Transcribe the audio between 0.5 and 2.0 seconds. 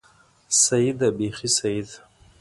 سيي ده، بېخي سيي ده!